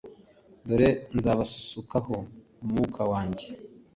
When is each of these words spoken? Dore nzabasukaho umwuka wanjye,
Dore 0.67 0.89
nzabasukaho 1.17 2.15
umwuka 2.63 3.01
wanjye, 3.11 3.47